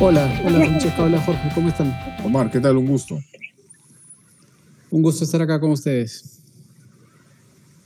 [0.00, 1.92] Hola, hola Francesca, hola Jorge, ¿cómo están?
[2.24, 2.76] Omar, ¿qué tal?
[2.76, 3.18] Un gusto.
[4.92, 6.40] Un gusto estar acá con ustedes.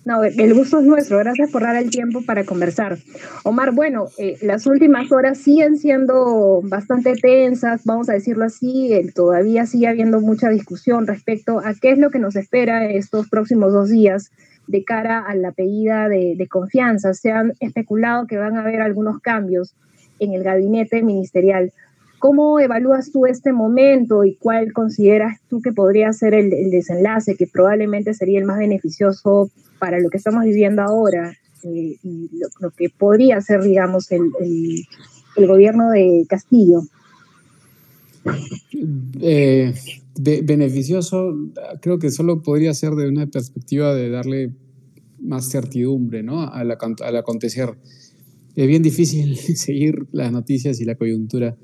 [0.05, 1.17] No, el gusto es nuestro.
[1.17, 2.99] Gracias por dar el tiempo para conversar.
[3.45, 8.91] Omar, bueno, eh, las últimas horas siguen siendo bastante tensas, vamos a decirlo así.
[9.15, 13.73] todavía sigue habiendo mucha discusión respecto a qué es lo que nos espera estos próximos
[13.73, 14.33] dos días
[14.67, 17.15] de cara a la pedida de, de confianza.
[17.15, 19.75] Se han especulado que van a haber algunos cambios
[20.19, 21.73] en el gabinete ministerial.
[22.23, 27.49] ¿Cómo evalúas tú este momento y cuál consideras tú que podría ser el, desenlace, que
[27.49, 31.33] probablemente sería el más beneficioso para lo que estamos viviendo ahora
[31.65, 32.31] eh, y
[32.61, 34.31] lo, que podría ser, digamos, el,
[35.49, 36.83] gobierno de Castillo?
[39.21, 39.75] Eh,
[40.15, 41.35] beneficioso,
[41.81, 44.53] creo que solo podría ser de una perspectiva de darle
[45.21, 46.41] más certidumbre ¿no?
[46.43, 47.75] al, al acontecer.
[48.55, 51.57] Es bien difícil seguir las noticias y la coyuntura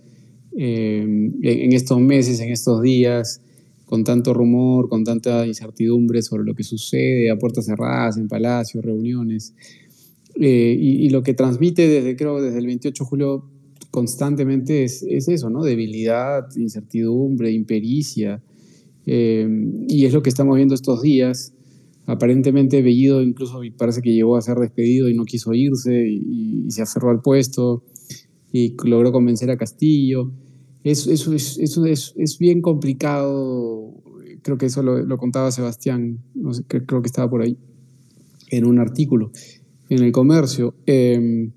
[0.57, 1.03] eh,
[1.43, 3.41] en estos meses, en estos días,
[3.89, 8.85] con tanto rumor, con tanta incertidumbre sobre lo que sucede a puertas cerradas, en palacios,
[8.85, 9.55] reuniones.
[10.41, 13.45] Eh, y, lo que transmite desde, creo, desde el 28 de julio
[13.91, 15.65] constantemente es, es eso, ¿no?
[15.65, 18.43] Debilidad, incertidumbre, impericia.
[19.07, 19.49] Eh,
[19.89, 21.55] y es lo que estamos viendo estos días.
[22.07, 26.71] Aparentemente Bellido incluso parece que llegó a ser despedido y no quiso irse y, y
[26.71, 27.83] se aferró al puesto
[28.53, 30.33] y logró convencer a Castillo
[30.85, 33.95] eso, es, eso es, es, bien complicado.
[34.43, 36.21] Creo que eso lo, contaba Sebastián,
[36.67, 37.59] creo que estaba por ahí,
[38.51, 39.31] en un artículo,
[39.89, 40.75] en el comercio.
[40.87, 41.53] Em,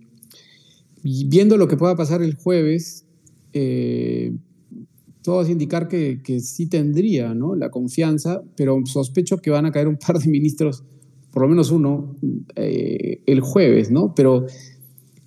[1.04, 3.06] viendo lo que pueda pasar el jueves,
[3.54, 4.34] eh,
[5.22, 7.56] todo hace indicar que, que, sí tendría ¿no?
[7.56, 10.84] la confianza, pero sospecho que van a caer un par de ministros,
[11.32, 12.16] por lo menos uno,
[12.56, 14.14] eh, el jueves, ¿no?
[14.16, 14.48] Pero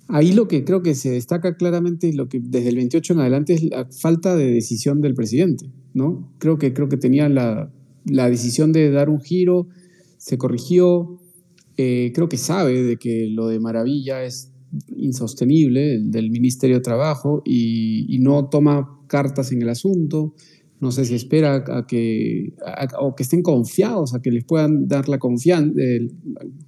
[0.07, 3.53] Ahí lo que creo que se destaca claramente, lo que desde el 28 en adelante,
[3.53, 6.31] es la falta de decisión del presidente, ¿no?
[6.37, 7.71] Creo que, creo que tenía la,
[8.05, 9.67] decisión de dar un giro,
[10.17, 11.19] se corrigió,
[11.77, 14.51] eh, creo que sabe de que lo de Maravilla es
[14.95, 20.35] insostenible, del Ministerio de Trabajo, y, no toma cartas en el asunto.
[20.79, 22.53] No sé si espera a que,
[22.99, 25.73] o que estén confiados, a que les puedan dar la confianza,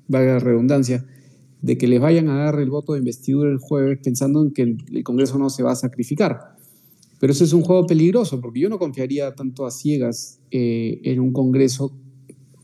[0.08, 1.06] valga la redundancia,
[1.68, 4.62] de que les vayan a dar el voto de investidura el jueves pensando en que
[4.62, 6.56] el, Congreso no se va a sacrificar.
[7.20, 11.20] Pero eso es un juego peligroso, porque yo no confiaría tanto a ciegas eh, en
[11.20, 11.92] un Congreso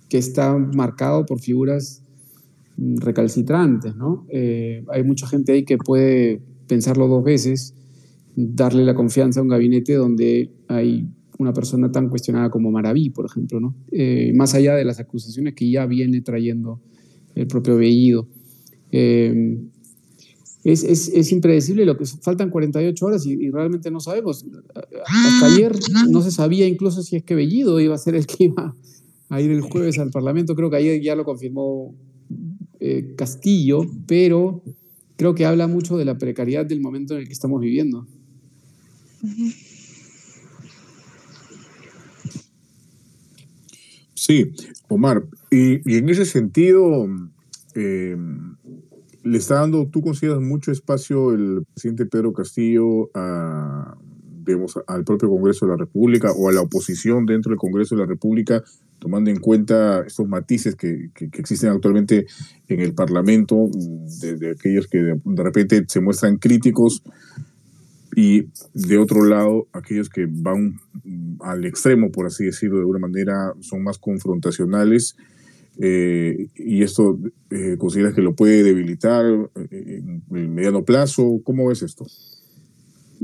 [0.08, 2.02] que está marcado por figuras
[2.78, 3.94] mm, recalcitrantes.
[3.94, 4.26] ¿no?
[4.30, 7.76] Eh, hay mucha gente ahí que puede pensarlo dos veces,
[8.38, 11.10] darle la confianza a un gabinete donde hay
[11.40, 13.76] una persona tan cuestionada como Maraví, por ejemplo, ¿no?
[13.92, 16.80] Eh, más allá de las acusaciones que ya viene trayendo
[17.36, 18.30] el propio Bellido.
[18.96, 19.58] Eh,
[20.64, 24.46] es, es, es, impredecible lo que faltan 48 horas y, realmente no sabemos.
[25.06, 25.74] Hasta ayer
[26.10, 28.76] no se sabía incluso si es que Bellido iba a ser el que iba
[29.30, 30.56] a ir el jueves al Parlamento.
[30.56, 31.96] Creo que ayer ya lo confirmó
[32.80, 34.64] eh, Castillo, pero
[35.18, 38.08] creo que habla mucho de la precariedad del momento en el que estamos viviendo.
[44.14, 44.52] Sí,
[44.88, 47.08] Omar, y, y en ese sentido,
[47.76, 48.16] eh,
[49.24, 53.98] le está dando, tú consideras mucho espacio el presidente Pedro Castillo a,
[54.88, 58.08] al propio Congreso de la República o a la oposición dentro del Congreso de la
[58.08, 58.62] República,
[59.00, 62.26] tomando en cuenta estos matices que, existen actualmente
[62.68, 63.70] en el Parlamento,
[64.22, 67.02] de, aquellos que de, repente se muestran críticos
[68.16, 70.80] y de otro lado aquellos que van
[71.40, 75.16] al extremo, por así decirlo, de alguna manera, son más confrontacionales
[75.80, 77.18] eh, y esto
[77.50, 79.26] eh, consideras que lo puede debilitar
[79.72, 81.42] eh, en el mediano plazo.
[81.44, 82.06] ¿Cómo ves esto?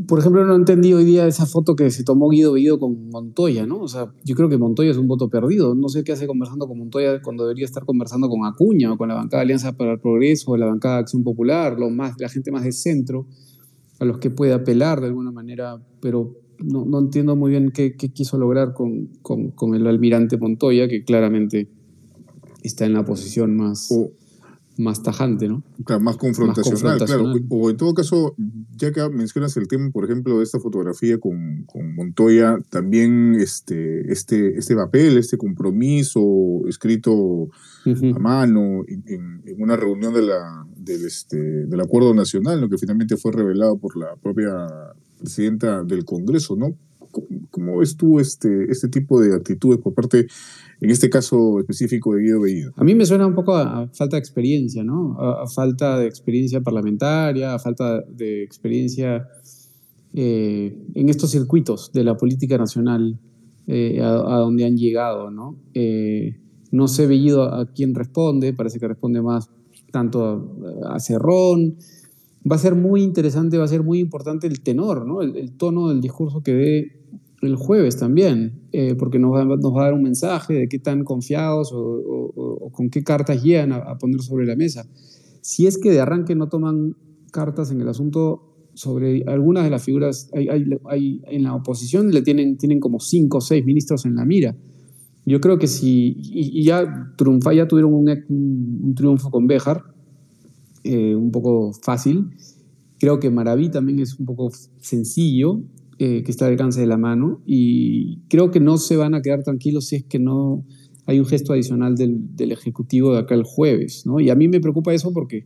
[0.07, 3.65] Por ejemplo, no entendí hoy día esa foto que se tomó Guido Bellido con Montoya,
[3.65, 3.81] ¿no?
[3.81, 5.75] O sea, yo creo que Montoya es un voto perdido.
[5.75, 9.09] No sé qué hace conversando con Montoya cuando debería estar conversando con Acuña o con
[9.09, 12.15] la bancada de Alianza para el Progreso o la bancada de Acción Popular, los más,
[12.17, 13.27] la gente más de centro,
[13.99, 17.95] a los que puede apelar de alguna manera, pero no, no entiendo muy bien qué,
[17.95, 21.67] quiso lograr con, con el almirante Montoya, que claramente
[22.69, 23.89] está en la posición más,
[24.77, 25.63] más tajante, ¿no?
[25.99, 27.33] más confrontacional, claro.
[27.49, 28.35] O en todo caso,
[28.77, 34.11] ya que mencionas el tema, por ejemplo, de esta fotografía con, con Montoya, también este,
[34.11, 37.49] este, este papel, este compromiso escrito
[37.85, 43.17] a mano en, una reunión de la, del, este, del Acuerdo Nacional, lo que finalmente
[43.17, 44.67] fue revelado por la propia
[45.17, 46.75] presidenta del Congreso, ¿no?
[47.49, 50.27] ¿Cómo, ves tú este, este tipo de actitudes por parte
[50.81, 52.73] en este caso específico de Guido Bellido?
[52.75, 55.17] A mí me suena un poco a, falta de experiencia, ¿no?
[55.19, 59.27] A, falta de experiencia parlamentaria, a falta de experiencia
[60.13, 63.19] eh, en estos circuitos de la política nacional
[63.67, 65.57] eh, a, donde han llegado, ¿no?
[66.71, 69.49] no sé Bellido a quién responde, parece que responde más
[69.91, 70.55] tanto
[70.85, 71.77] a, Cerrón.
[72.49, 75.21] Va a ser muy interesante, va a ser muy importante el tenor, ¿no?
[75.21, 76.99] el, tono del discurso que dé
[77.41, 78.61] el jueves también,
[78.97, 83.03] porque nos va, nos a dar un mensaje de qué tan confiados o, con qué
[83.03, 84.85] cartas llegan a, poner sobre la mesa.
[85.41, 86.95] Si es que de arranque no toman
[87.31, 92.79] cartas en el asunto sobre algunas de las figuras, en la oposición le tienen, tienen
[92.79, 94.55] como cinco o seis ministros en la mira.
[95.25, 99.83] Yo creo que si, y, ya triunfa, ya tuvieron un, un, triunfo con Béjar,
[100.83, 102.31] eh, un poco fácil.
[102.97, 104.49] Creo que Maraví también es un poco
[104.79, 105.61] sencillo,
[105.99, 109.21] eh, que está al alcance de la mano, y creo que no se van a
[109.21, 110.65] quedar tranquilos si es que no
[111.05, 114.03] hay un gesto adicional del, del Ejecutivo de acá el jueves.
[114.05, 114.19] ¿no?
[114.19, 115.45] Y a mí me preocupa eso porque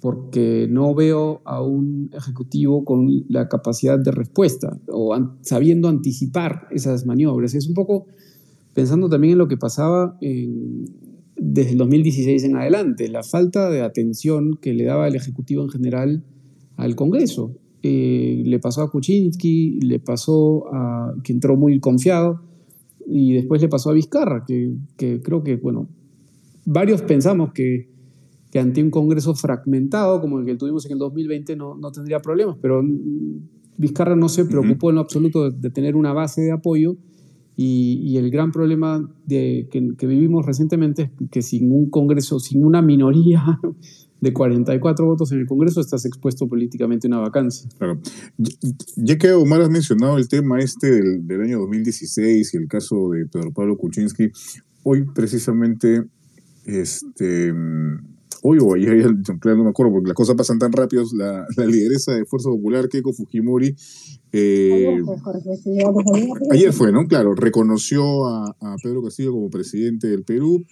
[0.00, 7.04] porque no veo a un ejecutivo con la capacidad de respuesta o sabiendo anticipar esas
[7.04, 7.54] maniobras.
[7.54, 8.06] Es un poco
[8.74, 10.16] pensando también en lo que pasaba
[11.36, 15.70] desde el 2016 en adelante, la falta de atención que le daba el ejecutivo en
[15.70, 16.24] general
[16.76, 17.56] al Congreso.
[17.82, 22.40] Eh, le pasó a Kuczynski, le pasó a que entró muy confiado
[23.06, 25.88] y después le pasó a Vizcarra, que, que creo que, bueno,
[26.64, 27.88] varios pensamos que
[28.50, 32.20] que ante un Congreso fragmentado como el que tuvimos en el 2020 no, no tendría
[32.20, 32.82] problemas, pero
[33.76, 36.96] Vizcarra no se preocupó en lo absoluto de, tener una base de apoyo
[37.56, 42.40] y, y el gran problema de, que, que, vivimos recientemente es que sin un Congreso,
[42.40, 43.60] sin una minoría
[44.20, 47.68] de 44 votos en el Congreso, estás expuesto políticamente a una vacancia.
[47.78, 48.00] Claro.
[48.96, 53.10] Ya que Omar has mencionado el tema este del, del año 2016 y el caso
[53.10, 54.30] de Pedro Pablo Kuczynski,
[54.82, 56.04] hoy precisamente
[56.64, 57.52] este
[58.42, 62.12] hoy o ayer, no me acuerdo, porque las cosas pasan tan rápido, la, la lideresa
[62.12, 63.74] de Fuerza Popular, Keiko Fujimori,
[64.32, 64.98] eh,
[66.50, 67.06] ayer fue, ¿no?
[67.06, 70.64] Claro, reconoció a, a, Pedro Castillo como presidente del Perú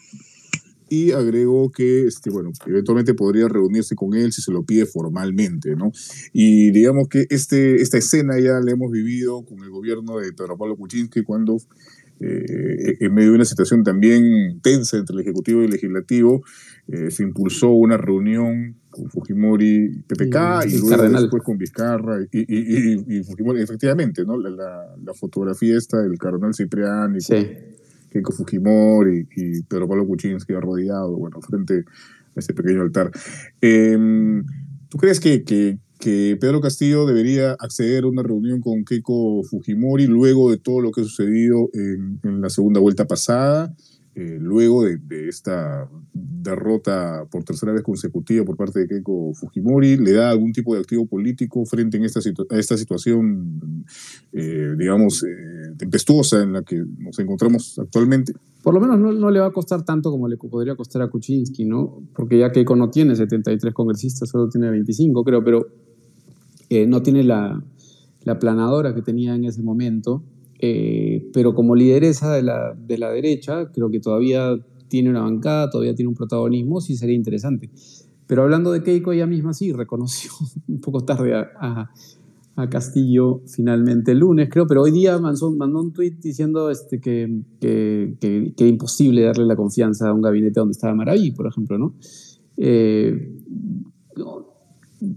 [0.89, 5.75] y agregó que, este, bueno, eventualmente podría reunirse con él si se lo pide formalmente,
[5.75, 5.91] ¿no?
[6.33, 10.57] Y digamos que este, esta escena ya la hemos vivido con el gobierno de Pedro
[10.57, 11.59] Pablo Kuczynski cuando
[12.19, 16.43] eh, en medio de una situación también tensa entre el Ejecutivo y el Legislativo,
[16.89, 23.23] eh, se impulsó una reunión con Fujimori, PPK, y, luego después con Vizcarra y, y,
[23.25, 23.61] Fujimori.
[23.61, 24.39] Efectivamente, ¿no?
[24.39, 27.47] La, la, fotografía esta del cardenal Cipriani, sí.
[28.17, 31.85] Keiko Fujimori y Pedro Pablo Kuczynski rodeado, bueno, frente
[32.35, 33.11] a este pequeño altar.
[33.61, 34.45] Em,
[34.89, 40.59] ¿Tú crees que Pedro Castillo debería acceder a una reunión con Keiko Fujimori luego de
[40.59, 43.75] todo lo que ha sucedido en, en la segunda vuelta pasada,
[44.19, 50.13] eh, luego de, esta derrota por tercera vez consecutiva por parte de Keiko Fujimori, le
[50.13, 53.85] da algún tipo de activo político frente a esta situación,
[54.33, 58.33] eh, digamos, eh, tempestuosa en la que nos encontramos actualmente?
[58.63, 61.11] Por lo menos no, no, le va a costar tanto como le podría costar a
[61.11, 62.03] Kuczynski, ¿no?
[62.15, 65.67] Porque ya Keiko no tiene 73 congresistas, solo tiene 25, creo, pero
[66.89, 67.63] no tiene la,
[68.25, 70.25] la, planadora que tenía en ese momento,
[70.59, 74.57] eh, pero como lideresa de la, de la, derecha, creo que todavía
[74.89, 77.69] tiene una bancada, todavía tiene un protagonismo, sí sería interesante.
[78.27, 80.31] Pero hablando de Keiko, ella misma sí reconoció
[80.67, 81.91] un poco tarde a,
[82.57, 87.03] a, Castillo finalmente el lunes, creo, pero hoy día mandó, mandó un tuit diciendo este,
[87.03, 91.49] que, que, que, que, imposible darle la confianza a un gabinete donde estaba Maraví, por
[91.49, 91.97] ejemplo, ¿no?
[92.57, 93.43] Eh,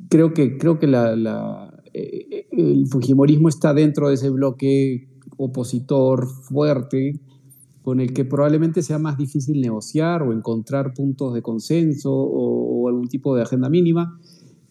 [0.10, 7.20] creo que, creo que la, eh, el Fujimorismo está dentro de ese bloque opositor fuerte
[7.82, 13.08] con el que probablemente sea más difícil negociar o encontrar puntos de consenso o, algún
[13.08, 14.20] tipo de agenda mínima.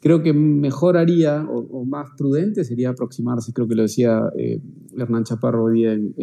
[0.01, 4.61] Creo que mejor haría o, más prudente sería aproximarse, creo que lo decía eh,
[4.97, 6.15] Hernán Chaparro hoy día en,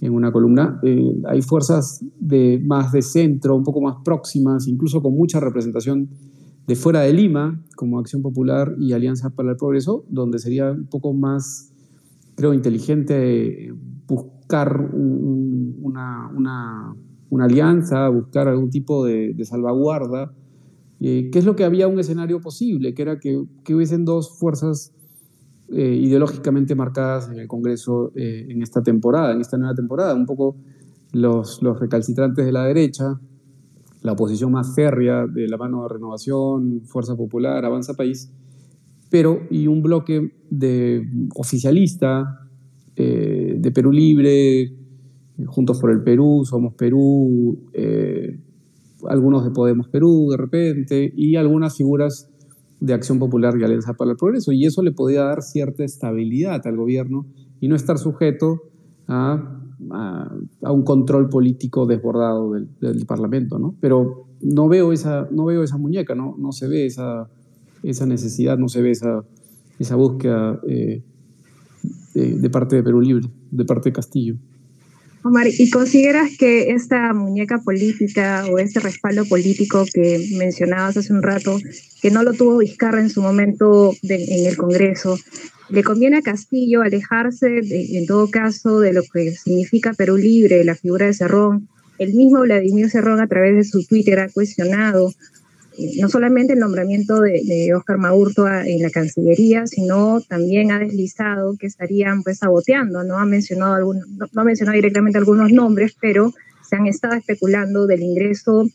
[0.00, 0.78] en, una columna.
[0.82, 6.08] Eh, hay fuerzas de, más de centro, un poco más próximas, incluso con mucha representación
[6.66, 10.86] de fuera de Lima, como Acción Popular y Alianza para el Progreso, donde sería un
[10.86, 11.72] poco más,
[12.36, 13.72] creo, inteligente
[14.06, 16.30] buscar una,
[17.30, 20.32] una, alianza, buscar algún tipo de, salvaguarda,
[21.00, 24.38] eh, que es lo que había un escenario posible, que era que, que hubiesen dos
[24.38, 24.92] fuerzas
[25.68, 30.24] eh, ideológicamente marcadas en el Congreso eh, en esta temporada, en esta nueva temporada, un
[30.26, 30.56] poco
[31.12, 33.18] los, los recalcitrantes de la derecha,
[34.02, 38.30] la oposición más férrea de la mano de Renovación, Fuerza Popular, Avanza País,
[39.16, 42.46] pero y un bloque de oficialista,
[42.96, 44.74] eh, de Perú Libre,
[45.46, 48.38] Juntos por el Perú, Somos Perú, eh,
[49.08, 52.28] algunos de Podemos Perú de repente, y algunas figuras
[52.80, 56.66] de Acción Popular y Alianza para el Progreso, y eso le podía dar cierta estabilidad
[56.66, 57.24] al gobierno
[57.58, 58.64] y no estar sujeto
[59.08, 63.76] a, a, un control político desbordado del, del, Parlamento, ¿no?
[63.80, 67.30] Pero no veo esa, no veo esa muñeca, no, no se ve esa,
[67.90, 69.24] esa necesidad, no se ve esa,
[69.78, 71.02] esa búsqueda eh,
[72.14, 74.36] de, parte de Perú Libre, de parte de Castillo.
[75.22, 81.22] Omar, ¿y consideras que esta muñeca política o este respaldo político que mencionabas hace un
[81.22, 81.58] rato,
[82.00, 85.18] que no lo tuvo Vizcarra en su momento en el Congreso,
[85.68, 87.58] le conviene a Castillo alejarse,
[87.98, 91.68] en todo caso, de lo que significa Perú Libre, la figura de Cerrón?
[91.98, 95.12] El mismo Vladimir Cerrón a través de su Twitter ha cuestionado
[95.98, 101.56] no solamente el nombramiento de, de Oscar Maurto en la Cancillería, sino también ha deslizado
[101.58, 103.18] que estarían pues saboteando, ¿no?
[103.18, 106.32] Ha mencionado algún, no, ha mencionado directamente algunos nombres, pero
[106.68, 108.68] se han estado especulando del ingreso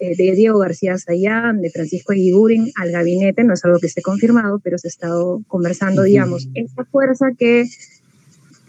[0.00, 4.02] eh, de Diego García Sayán, de Francisco Eguiguren al gabinete, no es algo que esté
[4.02, 7.66] confirmado, pero se ha estado conversando, digamos, esta fuerza que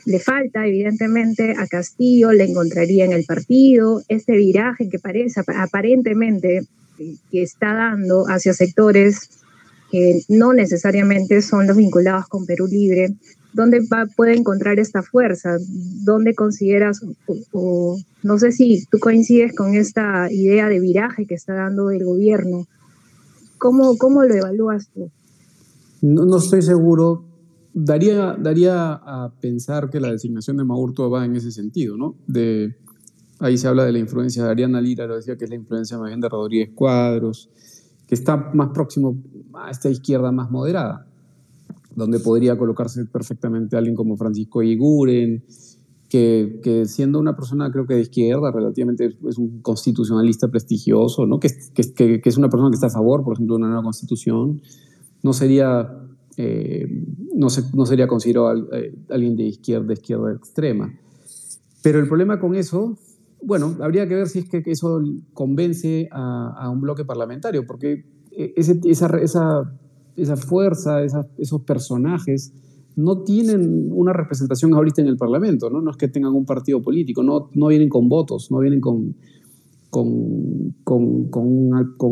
[0.05, 6.67] le falta, evidentemente, a Castillo, le encontraría en el partido, este viraje que parece aparentemente
[6.97, 9.29] que está dando hacia sectores
[9.93, 13.15] que no necesariamente son los vinculados con Perú Libre,
[13.53, 13.81] ¿dónde
[14.15, 15.57] puede encontrar esta fuerza?
[16.03, 17.05] ¿Dónde consideras,
[17.51, 22.03] o, no sé si tú coincides con esta idea de viraje que está dando el
[22.03, 22.65] gobierno?
[23.59, 25.11] ¿Cómo, cómo lo evalúas tú?
[26.01, 27.25] No, no estoy seguro.
[27.75, 32.15] Daría, daría a pensar que la designación de Maurto va en ese sentido, ¿no?
[32.25, 32.75] De
[33.43, 35.97] Ahí se habla de la influencia de Ariana Lira, lo decía que es la influencia
[35.97, 37.49] más bien de Rodríguez Cuadros,
[38.07, 39.21] que está más próximo
[39.53, 41.05] a esta izquierda más moderada,
[41.93, 45.43] donde podría colocarse perfectamente alguien como Francisco Iguren,
[46.07, 51.37] que, siendo una persona creo que de izquierda, relativamente es un constitucionalista prestigioso, ¿no?
[51.41, 54.61] que es una persona que está a favor, por ejemplo, de una nueva constitución,
[55.21, 55.89] no sería,
[56.37, 56.87] eh,
[57.35, 60.97] no, se, no, sería considerado eh, alguien de izquierda, de izquierda extrema.
[61.81, 62.97] Pero el problema con eso
[63.45, 65.01] bueno, habría que ver si es que eso
[65.33, 71.03] convence a, un bloque parlamentario, porque eh, esa, fuerza,
[71.37, 72.53] esos personajes
[72.95, 75.89] no tienen una representación ahorita en el Parlamento, ¿no?
[75.89, 79.15] Es que tengan un partido político, no, vienen con votos, no vienen con,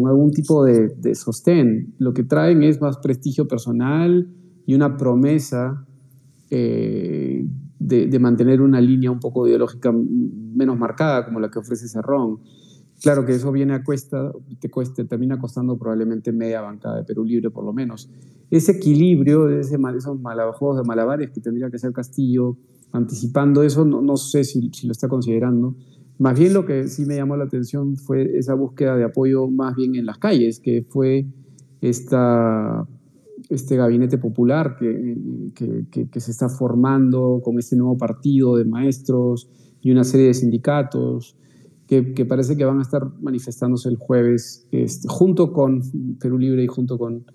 [0.07, 1.93] algún tipo de, de, sostén.
[1.99, 4.27] Lo que traen es más prestigio personal
[4.65, 5.85] y una promesa
[6.53, 7.20] eh,
[7.91, 12.39] de, mantener una línea un poco ideológica menos marcada como la que ofrece Cerrón.
[13.01, 17.25] Claro que eso viene a cuesta, te cueste, termina costando probablemente media bancada de Perú
[17.25, 18.09] Libre por lo menos.
[18.49, 20.17] Ese equilibrio, ese, esos
[20.55, 22.57] juegos de malabares que tendría que ser Castillo,
[22.91, 25.75] anticipando eso, no, no sé si, si, lo está considerando.
[26.19, 29.75] Más bien lo que sí me llamó la atención fue esa búsqueda de apoyo más
[29.75, 31.25] bien en las calles, que fue
[31.81, 32.87] esta
[33.51, 39.49] este gabinete popular que, que, que, se está formando con este nuevo partido de maestros
[39.81, 41.35] y una serie de sindicatos
[41.85, 45.81] que, parece que van a estar manifestándose el jueves este, junto con
[46.21, 47.25] Perú Libre y junto con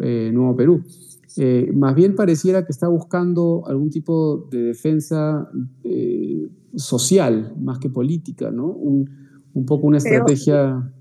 [0.00, 0.82] eh, Nuevo Perú.
[1.36, 5.48] Eh, más bien pareciera que está buscando algún tipo de defensa
[5.84, 8.66] eh, social más que política, ¿no?
[8.66, 9.08] Un,
[9.54, 10.92] un poco una estrategia...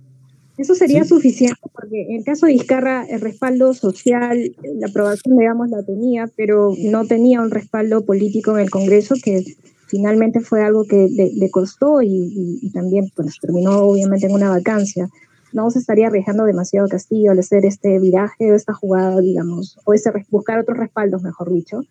[0.61, 5.71] Eso sería suficiente porque en el caso de Vizcarra el respaldo social, la aprobación, digamos,
[5.71, 9.43] la tenía, pero no tenía un respaldo político en el Congreso que
[9.87, 15.09] finalmente fue algo que le, costó y, también pues, terminó obviamente en una vacancia.
[15.51, 19.95] No se estaría arriesgando demasiado Castillo al hacer este viraje o esta jugada, digamos, o
[19.95, 21.81] ese, buscar otros respaldos, mejor dicho.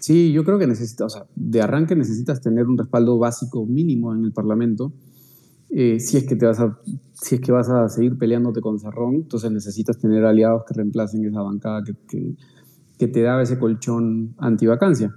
[0.00, 4.12] Sí, yo creo que necesitas, o sea, de arranque necesitas tener un respaldo básico mínimo
[4.12, 4.92] en el Parlamento
[5.70, 6.78] eh, si, es que te vas a,
[7.12, 11.24] si es que vas a seguir peleándote con Cerrón, entonces necesitas tener aliados que reemplacen
[11.24, 12.36] esa bancada que, que,
[12.98, 15.14] que te daba ese colchón antivacancia.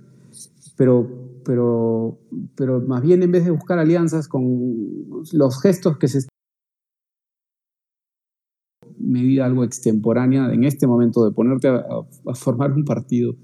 [0.77, 2.19] Pero, pero,
[2.55, 4.43] pero más bien en vez de buscar alianzas con
[5.31, 6.27] los gestos que se
[8.97, 11.83] medida algo extemporánea en este momento de ponerte a,
[12.27, 13.35] a formar un partido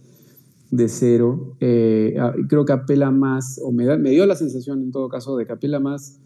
[0.72, 2.16] de cero, eh,
[2.50, 5.46] creo que apela más, o me, da, me dio la sensación en todo caso de
[5.46, 6.20] que apela más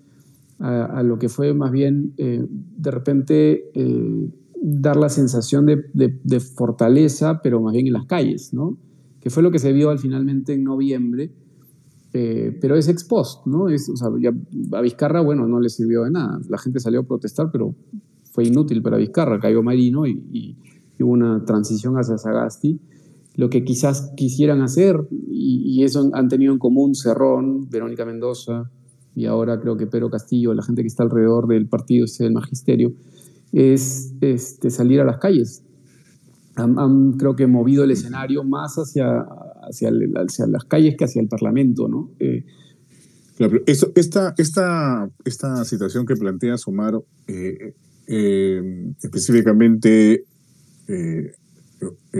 [0.61, 4.29] a, lo que fue más bien eh, de repente eh,
[4.61, 8.77] dar la sensación de, fortaleza, pero más bien en las calles, ¿no?
[9.19, 11.31] Que fue lo que se vio al finalmente en noviembre,
[12.13, 13.69] eh, pero es ex post, ¿no?
[13.69, 16.39] Es, o sea, a Vizcarra, bueno, no le sirvió de nada.
[16.47, 17.73] La gente salió a protestar, pero
[18.31, 20.57] fue inútil para Vizcarra, cayó Marino y, y,
[21.03, 22.79] hubo una transición hacia Sagasti.
[23.35, 28.69] Lo que quizás quisieran hacer, y, y eso han tenido en común Cerrón, Verónica Mendoza,
[29.15, 32.93] y ahora creo que Pedro Castillo, la gente que está alrededor del partido, del magisterio,
[33.51, 35.63] es este, salir a las calles
[36.55, 39.25] han, creo que movido el escenario más hacia,
[39.61, 42.11] hacia, las calles que hacia el Parlamento, ¿no?
[42.19, 42.43] Eh,
[43.37, 47.73] claro, esta, esta, esta situación que plantea Omar, eh,
[48.07, 50.25] eh, específicamente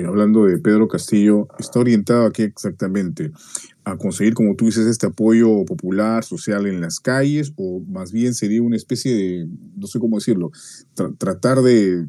[0.05, 3.31] hablando de Pedro Castillo, está orienado a qué exactamente?
[3.83, 7.51] ¿A conseguir, como tú dices, este apoyo popular, social en las calles?
[7.55, 10.51] ¿O más bien sería una especie de, no sé cómo decirlo,
[11.17, 12.05] tratar de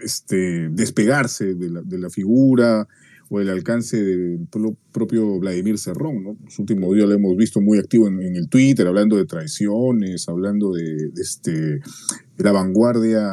[0.00, 2.88] este, despegarse de la, de la figura
[3.28, 4.46] o el alcance del
[4.92, 6.22] propio Vladimir Cerrón.
[6.22, 6.36] ¿no?
[6.44, 10.72] Los últimos días lo hemos visto muy activo en, el Twitter, hablando de traiciones, hablando
[10.72, 13.28] de, este, de la vanguardia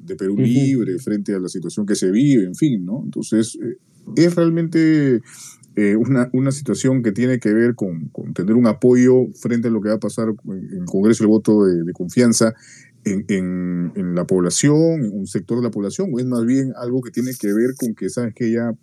[0.00, 3.02] de Perú Libre frente a la situación que se vive, en fin, ¿no?
[3.04, 3.76] Entonces, eh,
[4.16, 5.20] es realmente
[5.76, 9.70] eh, una, una, situación que tiene que ver con, con, tener un apoyo frente a
[9.70, 12.54] lo que va a pasar en el Congreso, el voto de, de confianza
[13.06, 17.00] en, en, la población, en un sector de la población, o es más bien algo
[17.02, 18.74] que tiene que ver con que, sabes que ya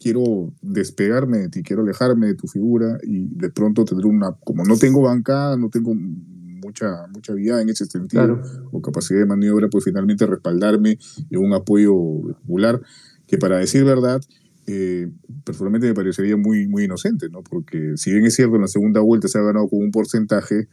[0.00, 4.64] quiero despegarme de ti, quiero alejarme de tu figura y de pronto tener una, como
[4.64, 8.42] no tengo bancada, no tengo mucha, mucha vida en ese sentido,
[8.72, 10.98] o capacidad de maniobra, pues finalmente respaldarme
[11.30, 11.94] en un apoyo
[12.40, 12.80] popular,
[13.28, 14.20] que para decir verdad,
[14.66, 15.10] eh,
[15.44, 17.42] personalmente me parecería muy, muy inocente, ¿no?
[17.42, 20.68] Porque si bien es cierto, en la segunda vuelta se ha ganado con un porcentaje,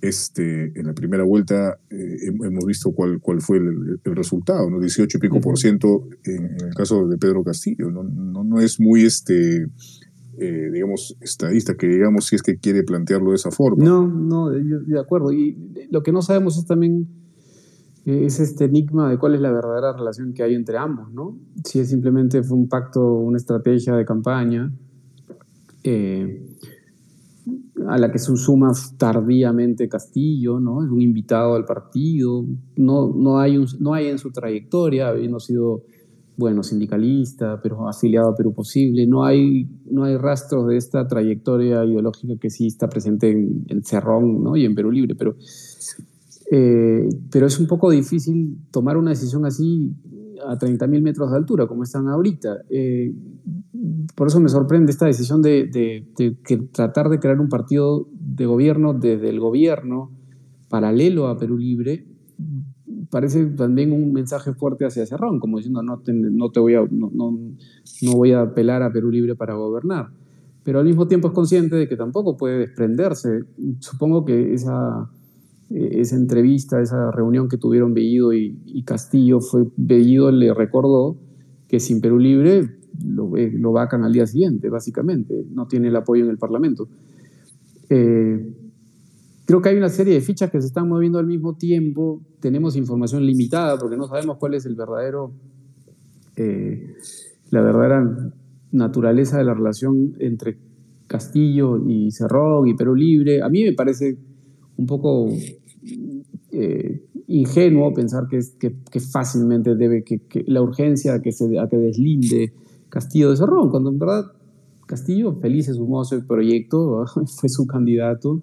[0.00, 4.80] este, en la primera vuelta eh, hemos visto cuál, cuál fue el, resultado, ¿no?
[4.80, 7.90] 18 y pico por ciento en, el caso de Pedro Castillo.
[7.90, 9.66] No, no, no es muy, este,
[10.38, 13.84] eh, digamos, estadista que digamos si es que quiere plantearlo de esa forma.
[13.84, 15.32] No, no, de acuerdo.
[15.32, 15.56] Y
[15.90, 17.08] lo que no sabemos es también
[18.08, 21.38] es este enigma de cuál es la verdadera relación que hay entre ambos, ¿no?
[21.64, 24.72] Si es simplemente un pacto, una estrategia de campaña.
[25.84, 26.56] Eh,
[27.86, 30.84] a la que se suma tardíamente Castillo, ¿no?
[30.84, 32.44] Es un invitado al partido,
[32.76, 35.82] no, no, hay, no hay en su trayectoria, habiendo sido,
[36.36, 41.84] bueno, sindicalista, pero afiliado a Perú Posible, no hay, no hay rastros de esta trayectoria
[41.84, 44.56] ideológica que sí está presente en, Cerrón, ¿no?
[44.56, 45.36] Y en Perú Libre, pero,
[46.50, 49.94] eh, pero es un poco difícil tomar una decisión así
[50.46, 52.58] a 30.000 metros de altura, como están ahorita.
[52.70, 53.14] Eh,
[54.14, 55.70] por eso me sorprende esta decisión de,
[56.16, 60.12] que tratar de crear un partido de gobierno desde el gobierno
[60.68, 62.06] paralelo a Perú Libre
[63.10, 66.84] parece también un mensaje fuerte hacia Cerrón, como diciendo no te, no te voy a
[66.90, 70.08] no, no, voy a apelar a Perú Libre para gobernar.
[70.62, 73.44] Pero al mismo tiempo es consciente de que tampoco puede desprenderse.
[73.78, 75.10] Supongo que esa,
[75.70, 81.18] esa entrevista, esa reunión que tuvieron Bellido y, Castillo, fue Bellido le recordó
[81.68, 85.44] que sin Perú Libre lo, lo vacan al día siguiente, básicamente.
[85.50, 86.88] No tiene el apoyo en el Parlamento.
[87.90, 88.54] Eh,
[89.44, 92.22] creo que hay una serie de fichas que se están moviendo al mismo tiempo.
[92.40, 95.32] Tenemos información limitada porque no sabemos cuál es el verdadero,
[96.36, 96.94] eh,
[97.50, 98.32] la verdadera
[98.72, 100.58] naturaleza de la relación entre
[101.06, 103.42] Castillo y Cerrón y Perú Libre.
[103.42, 104.18] A mí me parece
[104.78, 105.28] un poco
[106.50, 112.54] eh, ingenuo pensar que, que, fácilmente debe, que, la urgencia que se, a que deslinde
[112.88, 114.32] Castillo de Cerrón, cuando en verdad
[114.86, 117.04] Castillo feliz se sumó a ese proyecto,
[117.38, 118.40] fue su candidato,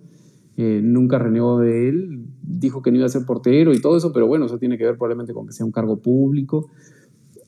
[0.57, 4.13] eh, nunca renegó de él, dijo que no iba a ser portero y todo eso,
[4.13, 6.69] pero bueno, eso tiene que ver probablemente con que sea un cargo público.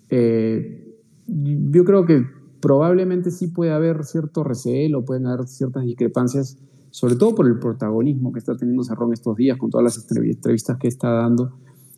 [0.09, 0.95] Eh,
[1.27, 2.25] yo creo que
[2.59, 6.57] probablemente sí puede haber cierto recelo, pueden haber ciertas discrepancias,
[6.91, 10.77] sobre todo por el protagonismo que está teniendo Cerrón estos días con todas las entrevistas
[10.77, 11.53] que está dando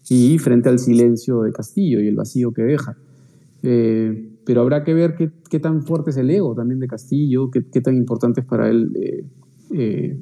[0.10, 2.98] y frente al silencio de Castillo y el vacío que deja.
[3.62, 5.16] Eh, pero habrá que ver
[5.50, 8.70] qué, tan fuerte es el ego también de Castillo, qué, qué tan importante es para
[8.70, 9.26] él eh,
[9.72, 10.18] eh,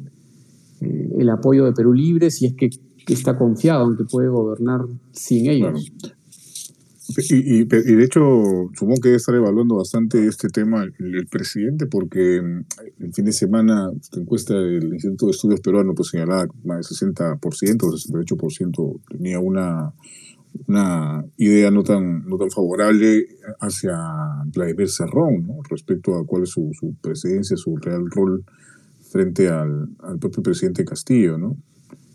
[1.17, 2.69] el apoyo de Perú Libre, si es que,
[3.07, 4.81] está confiado en que puede gobernar
[5.13, 5.93] sin ellos.
[7.29, 12.41] Y, y, de hecho, supongo que debe estar evaluando bastante este tema el, presidente, porque
[12.41, 12.65] mm,
[13.03, 17.09] el fin de semana la encuesta del Instituto de Estudios Peruano pues, señalaba más del
[17.09, 19.93] 60% o 68% tenía una
[20.67, 23.27] una idea no tan, no tan favorable
[23.59, 23.95] hacia
[24.45, 25.59] Vladimir Cerrón, ¿no?
[25.69, 28.43] respecto a cuál es su, su, presencia, su real rol
[29.11, 31.37] frente al, al propio presidente Castillo.
[31.37, 31.57] ¿no?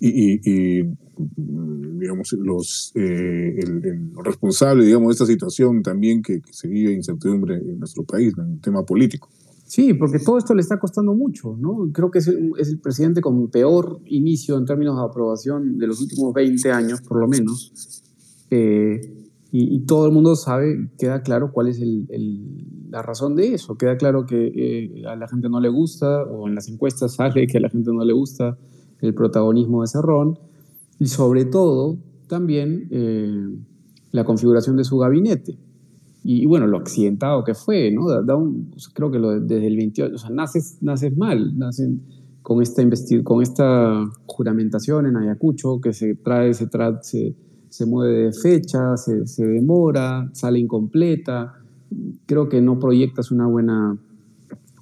[0.00, 0.84] Y, y,
[1.16, 7.56] digamos, los, eh, el, responsable digamos, de esta situación también que, que se vive incertidumbre
[7.56, 9.28] en nuestro país, en el tema político.
[9.72, 11.90] Sí, porque todo esto le está costando mucho, ¿no?
[11.94, 15.86] Creo que es el, es el, presidente con peor inicio en términos de aprobación de
[15.86, 18.02] los últimos 20 años, por lo menos.
[18.50, 19.00] Eh,
[19.50, 22.06] y, todo el mundo sabe, queda claro cuál es el,
[22.90, 23.76] la razón de eso.
[23.76, 27.46] Queda claro que eh, a la gente no le gusta, o en las encuestas sale
[27.46, 28.58] que a la gente no le gusta
[29.00, 30.38] el protagonismo de Cerrón,
[31.02, 33.48] y sobre todo también eh,
[34.12, 35.58] la configuración de su gabinete.
[36.22, 38.04] y, bueno, lo accidentado que fue, ¿no?
[38.94, 42.02] creo que lo, desde el 28, o sea, naces, naces mal, nacen
[42.42, 42.84] con esta,
[43.24, 47.34] con esta juramentación en Ayacucho que se trae, se, trae, se,
[47.68, 51.54] se mueve de fecha, se, se, demora, sale incompleta.
[52.26, 53.98] Creo que no proyectas una buena,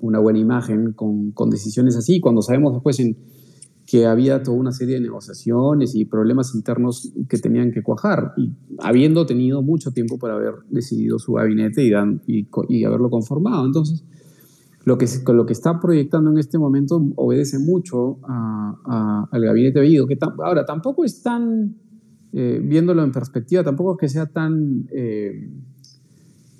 [0.01, 3.17] una buena imagen con, con decisiones así, cuando sabemos después en,
[3.90, 8.53] que había toda una serie de negociaciones y problemas internos que tenían que cuajar, y
[8.79, 13.66] habiendo tenido mucho tiempo para haber decidido su gabinete y, haberlo conformado.
[13.66, 14.05] Entonces,
[14.85, 20.16] lo que, lo que está proyectando en este momento obedece mucho al gabinete Bellido, que
[20.38, 21.74] ahora tampoco es tan,
[22.33, 25.50] eh, viéndolo en perspectiva, tampoco es que sea tan eh,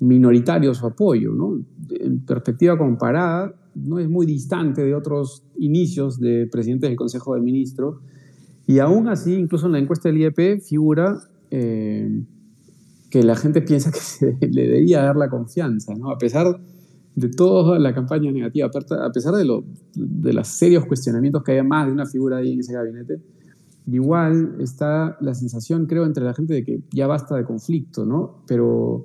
[0.01, 1.59] minoritario su apoyo, ¿no?
[1.89, 7.41] En perspectiva comparada, no es muy distante de otros inicios de presidente del Consejo de
[7.41, 8.01] Ministros,
[8.67, 12.23] y aún así, incluso en la encuesta del IEP figura eh,
[13.09, 16.11] que la gente piensa que se le debería dar la confianza, ¿no?
[16.11, 16.59] A pesar
[17.15, 21.63] de toda la campaña negativa, a pesar de, lo, de los serios cuestionamientos que haya
[21.63, 23.21] más de una figura ahí en ese gabinete,
[23.87, 28.43] igual está la sensación, creo, entre la gente de que ya basta de conflicto, ¿no?
[28.47, 29.03] Pero,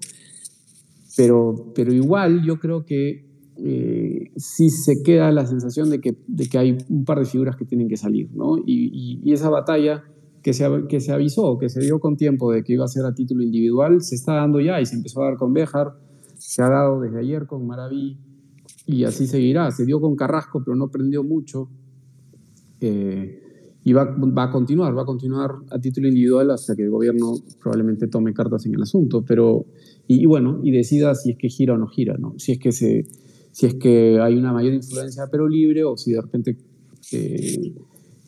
[1.16, 3.26] pero, pero igual yo creo que
[3.56, 7.56] eh, sí se queda la sensación de que, de que hay un par de figuras
[7.56, 8.58] que tienen que salir, ¿no?
[8.58, 10.04] Y, y, esa batalla
[10.42, 13.06] que se, que se avisó, que se dio con tiempo de que iba a ser
[13.06, 15.94] a título individual, se está dando ya y se empezó a dar con Béjar,
[16.34, 18.18] se ha dado desde ayer con Maraví
[18.86, 19.70] y así seguirá.
[19.70, 21.70] Se dio con Carrasco, pero no prendió mucho.
[22.80, 23.42] Eh,
[23.86, 28.08] y va, a continuar, va a continuar a título individual hasta que el gobierno probablemente
[28.08, 29.64] tome cartas en el asunto, pero,
[30.08, 32.34] y, bueno, y decida si es que gira o no gira, ¿no?
[32.36, 33.06] Si es que, se,
[33.52, 36.56] si es que hay una mayor influencia pero libre o si de repente
[37.12, 37.74] eh,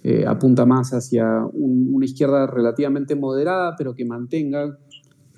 [0.04, 4.78] eh, apunta más hacia una izquierda relativamente moderada, pero que mantenga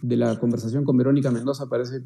[0.03, 2.03] de la conversación con Verónica Mendoza parece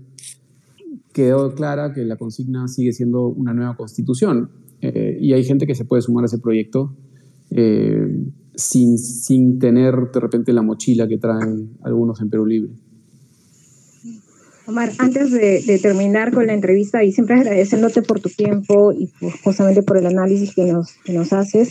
[1.13, 4.51] quedó clara que la consigna sigue siendo una nueva constitución
[4.83, 6.95] eh, y hay gente que se puede sumar a ese proyecto
[7.55, 8.07] eh,
[8.55, 12.73] sin, sin tener de repente la mochila que traen algunos en Perú Libre.
[14.67, 19.11] Omar, antes de, terminar con la entrevista y siempre agradeciéndote por tu tiempo y
[19.43, 21.71] justamente por el análisis que nos, que nos haces,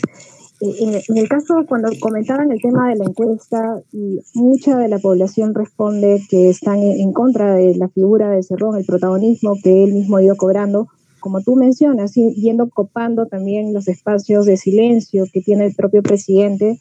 [0.60, 4.98] eh, en, el caso, cuando comentaban el tema de la encuesta, y mucha de la
[4.98, 9.92] población responde que están en, contra de la figura de Cerrón, el protagonismo que él
[9.92, 10.88] mismo ha ido cobrando,
[11.24, 16.78] como tú mencionas, yendo copando también los espacios de silencio que tiene el propio presidente.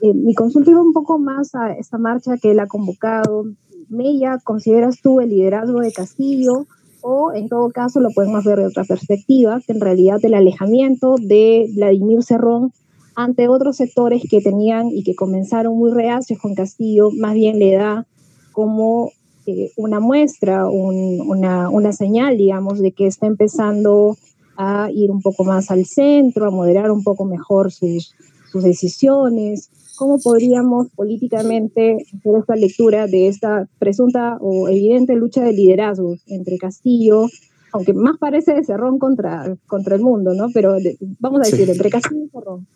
[0.00, 3.44] Eh, mi consulta iba un poco más a esta marcha que él ha convocado.
[3.90, 6.66] Mella, ¿consideras tú el liderazgo de Castillo?
[7.02, 11.16] O en todo caso lo podemos ver de otra perspectiva, que en realidad el alejamiento
[11.20, 12.72] de Vladimir Cerrón
[13.14, 17.74] ante otros sectores que tenían y que comenzaron muy reacios con Castillo, más bien le
[17.74, 18.06] da
[18.52, 19.12] como
[19.46, 24.16] eh, una muestra, una, una, señal, digamos, de que está empezando
[24.56, 28.14] a ir un poco más al centro, a moderar un poco mejor sus,
[28.50, 29.70] sus decisiones.
[29.96, 36.58] ¿Cómo podríamos políticamente hacer esta lectura de esta presunta o evidente lucha de liderazgo entre
[36.58, 37.26] Castillo,
[37.72, 40.48] aunque más parece de Cerrón contra, contra el mundo, ¿no?
[40.52, 40.76] Pero
[41.18, 42.66] vamos a decir, entre Castillo y Cerrón.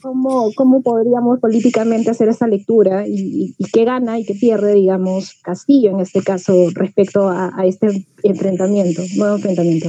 [0.00, 5.90] ¿Cómo, ¿Cómo podríamos políticamente hacer esa lectura y, qué gana y qué pierde, digamos, Castillo
[5.90, 9.88] en este caso respecto a, este enfrentamiento, nuevo enfrentamiento?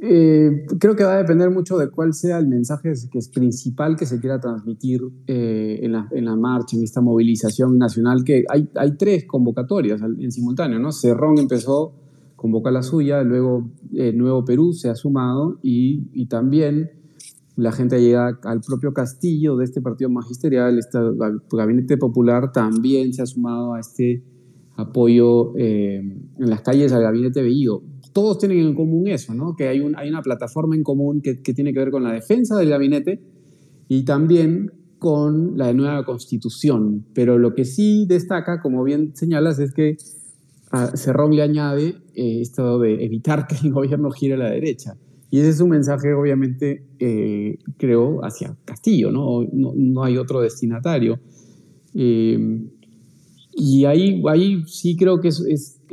[0.00, 3.96] Eh, creo que va a depender mucho de cuál sea el mensaje que es principal
[3.96, 8.44] que se quiera transmitir eh, en, la, en, la, marcha, en esta movilización nacional, que
[8.48, 10.92] hay, hay tres convocatorias en simultáneo, ¿no?
[10.92, 11.94] Cerrón empezó,
[12.36, 16.97] convoca la suya, luego eh, Nuevo Perú se ha sumado y, y también
[17.58, 20.96] la gente llega al propio castillo de este partido magisterial, este
[21.50, 24.22] gabinete popular también se ha sumado a este
[24.76, 27.82] apoyo eh, en las calles al gabinete Bellido.
[28.12, 29.56] Todos tienen en común eso, ¿no?
[29.56, 32.56] que hay, un, hay una plataforma en común que, tiene que ver con la defensa
[32.56, 33.20] del gabinete
[33.88, 37.06] y también con la nueva constitución.
[37.12, 39.96] Pero lo que sí destaca, como bien señalas, es que
[40.70, 44.96] a Cerrón le añade eh, esto de evitar que el gobierno gire a la derecha.
[45.30, 49.46] Y ese es un mensaje, obviamente, eh, creo, hacia Castillo, ¿no?
[49.52, 51.20] No, hay otro destinatario.
[51.94, 52.38] Eh,
[53.52, 55.30] y ahí, ahí sí creo que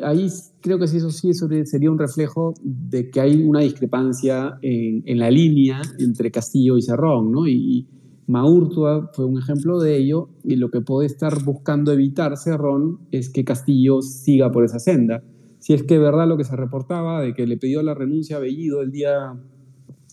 [0.04, 0.28] ahí
[0.62, 5.32] creo que eso sí sería un reflejo de que hay una discrepancia en, en la
[5.32, 7.48] línea entre Castillo y Cerrón, ¿no?
[7.48, 7.88] Y,
[8.28, 13.30] Maurtua fue un ejemplo de ello, y lo que puede estar buscando evitar Cerrón es
[13.30, 15.24] que Castillo siga por esa senda
[15.65, 18.38] si es que es verdad lo que se reportaba de que le pidió la renuncia
[18.38, 19.34] a Bellido el día,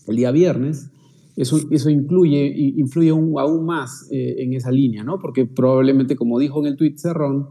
[0.07, 0.89] el día viernes,
[1.35, 5.19] eso, eso incluye, influye aún más eh, en esa línea, ¿no?
[5.19, 7.49] Porque probablemente, como dijo en el tuit Cerrón,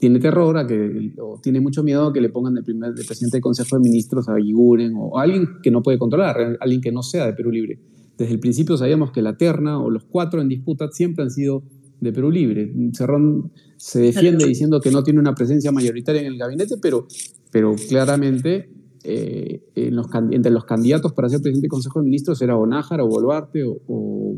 [0.00, 3.36] tiene terror a que, o tiene mucho miedo a que le pongan el primer presidente
[3.36, 6.90] del Consejo de Ministros a Guiguren o a alguien que no puede controlar, alguien que
[6.90, 7.78] no sea de Perú Libre.
[8.18, 11.62] Desde el principio sabíamos que la terna o los cuatro en disputa siempre han sido
[12.00, 12.74] de Perú Libre.
[12.94, 17.06] Cerrón se defiende diciendo que no tiene una presencia mayoritaria en el gabinete, pero,
[17.50, 18.68] pero claramente
[19.04, 23.08] eh, entre los candidatos para ser presidente del Consejo de Ministros era o Nájara o
[23.08, 24.36] Boluarte o, o,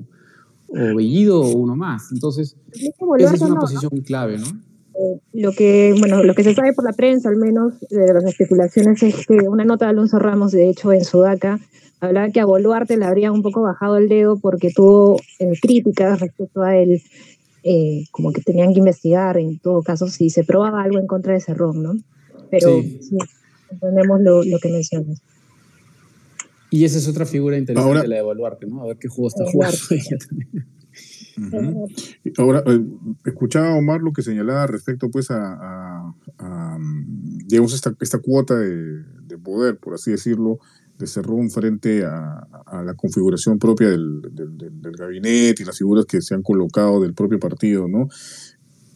[0.69, 2.11] Bellido o uno más.
[2.13, 4.47] Entonces, esa es una posición clave, ¿no?
[4.47, 8.25] Eh, lo que, bueno, lo que se sabe por la prensa, al menos, de las
[8.25, 11.61] especulaciones, es que una nota de Alonso Ramos, de hecho, en Sudaca,
[12.01, 16.21] hablaba que a Boluarte le habría un poco bajado el dedo porque tuvo eh, críticas
[16.21, 17.03] respecto a él,
[17.69, 21.33] eh, como que tenían que investigar, en todo caso, si se probaba algo en contra
[21.33, 21.95] de Cerrón, ¿no?
[22.49, 23.19] Pero sí.
[23.73, 25.21] entendemos lo, lo, que mencionas.
[26.71, 28.85] Y esa es otra figura interesante, la de Boluarte, ¿no?
[28.85, 30.67] A ver qué juego está jugando ella también.
[32.39, 32.85] Ahora, eh,
[33.25, 36.79] escuchaba a Omar lo que señalaba respecto pues a, a,
[37.47, 40.61] digamos, esta, esta cuota de, de, poder, por así decirlo,
[40.99, 44.23] de Cerrón frente a, a la configuración propia del,
[44.99, 48.09] gabinete y las figuras que se han colocado del propio partido, ¿no?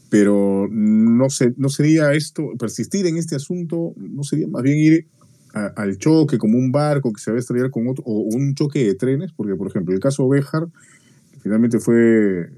[0.08, 5.06] Pero no, se, no sería esto, persistir en este asunto, no sería más bien ir
[5.52, 8.84] al choque como un barco que se va a estrellar con otro, o un choque
[8.84, 10.68] de trenes, porque por ejemplo el caso Béjar
[11.42, 12.50] finalmente fue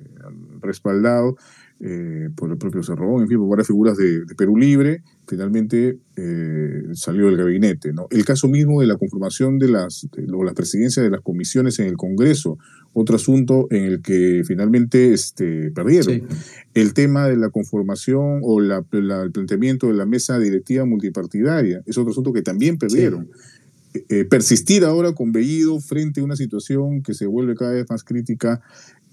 [0.61, 1.37] respaldado
[1.85, 5.99] eh, por el propio Cerrón, en fin, por varias figuras de, de Perú Libre, finalmente
[6.17, 7.93] eh, salió del gabinete.
[7.93, 8.07] ¿no?
[8.11, 11.81] El caso mismo de la conformación de las, de, o las presidencias de las comisiones
[11.81, 12.57] en el Congreso,
[12.93, 16.15] otro asunto en el que finalmente este, perdieron.
[16.15, 16.23] Sí.
[16.75, 21.83] El tema de la conformación o la, la, el planteamiento de la mesa directiva multipartidaria
[21.85, 23.25] es otro asunto que también perdieron.
[23.25, 24.03] Sí.
[24.09, 28.05] Eh, persistir ahora con Bellido frente a una situación que se vuelve cada vez más
[28.05, 28.63] crítica,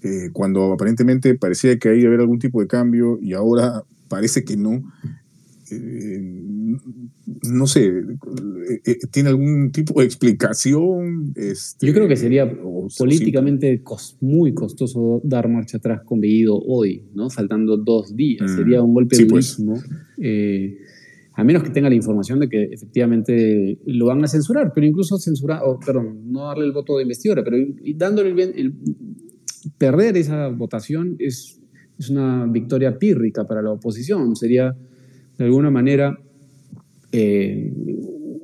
[0.02, 4.56] eh, cuando aparentemente parecía que ahí haber algún tipo de cambio y ahora parece que
[4.56, 4.82] no.
[5.70, 6.50] Eh,
[7.42, 11.32] no sé, eh, eh, ¿tiene algún tipo de explicación?
[11.36, 12.50] Este, Yo creo que sería
[12.98, 13.82] políticamente sí.
[13.82, 17.30] cos, muy costoso dar marcha atrás con Bellido hoy, ¿no?
[17.30, 18.50] Faltando dos días.
[18.50, 19.74] Mm, sería un golpe sí, durísimo.
[19.74, 19.86] Pues.
[20.18, 20.78] Eh,
[21.34, 25.16] a menos que tenga la información de que efectivamente lo van a censurar, pero incluso
[25.18, 27.56] censurar, oh, perdón, no darle el voto de investidura, pero
[27.94, 28.74] dándole el, bien, el
[29.78, 31.60] perder esa votación es,
[31.98, 34.74] es, una victoria pírrica para la oposición, sería
[35.36, 36.18] de alguna manera
[37.12, 37.72] eh,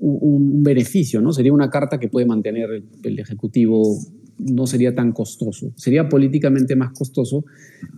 [0.01, 1.33] un, beneficio, ¿no?
[1.33, 3.99] Sería una carta que puede mantener el, Ejecutivo
[4.39, 5.73] no sería tan costoso.
[5.77, 7.45] Sería políticamente más costoso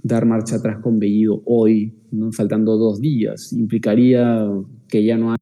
[0.03, 1.95] dar marcha atrás con Bellido hoy,
[2.33, 3.53] faltando dos días.
[3.53, 4.47] Implicaría
[4.89, 5.35] que ya no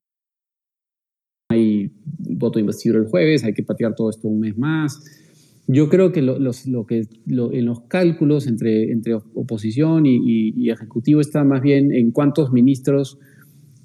[1.51, 5.26] hay voto de investidura el jueves, hay que patear todo esto un mes más.
[5.69, 10.17] Yo creo que, lo, los, lo que lo, en los cálculos entre, entre oposición y,
[10.17, 13.19] y, y, ejecutivo está más bien en cuántos ministros,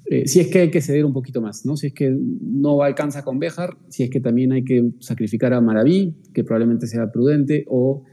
[0.06, 1.76] eh, si es que hay que ceder un poquito más, ¿no?
[1.76, 5.60] si es que no alcanza con Béjar, si es que también hay que sacrificar a
[5.60, 8.04] Maraví, que probablemente sea prudente, o,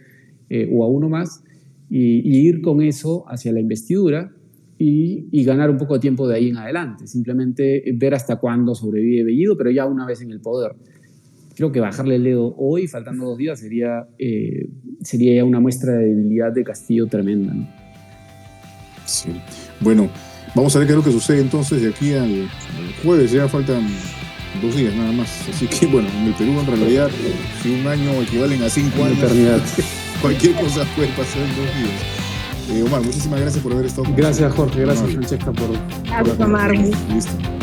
[0.49, 1.43] eh, o a uno más,
[1.89, 4.31] y, y, ir con eso hacia la investidura
[4.79, 7.05] y, ganar un poco de tiempo de ahí en adelante.
[7.05, 10.75] Simplemente ver hasta cuándo sobrevive Bellido, pero ya una vez en el poder.
[11.59, 14.69] Creo que bajarle el dedo hoy, faltando dos días, sería, eh,
[15.01, 17.53] sería ya una muestra de debilidad de Castillo tremenda.
[17.53, 17.67] ¿no?
[19.03, 19.29] Sí.
[19.81, 20.09] Bueno,
[20.55, 23.33] vamos a ver qué es lo que sucede entonces de aquí al, al jueves.
[23.33, 23.85] Ya faltan
[24.61, 25.49] dos días nada más.
[25.49, 27.09] Así que bueno, en el Perú en realidad,
[27.61, 29.59] si un año equivalen a cinco años, eternidad.
[30.21, 32.79] cualquier cosa puede pasar en dos días.
[32.79, 34.07] Eh, Omar, muchísimas gracias por haber estado.
[34.15, 34.79] Gracias, Jorge.
[34.79, 35.71] Gracias, Francesca, por.
[36.05, 36.73] Gracias, Omar.
[36.73, 37.58] Listo.